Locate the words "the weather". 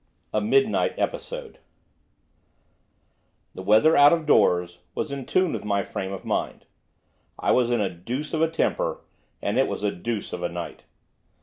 3.53-3.95